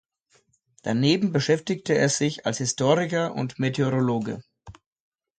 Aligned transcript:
Daneben 0.81 1.31
beschäftigte 1.31 1.93
er 1.93 2.09
sich 2.09 2.47
als 2.47 2.57
Historiker 2.57 3.35
und 3.35 3.59
Meteorologe. 3.59 4.41